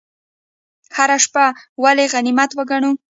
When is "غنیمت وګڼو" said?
2.13-2.91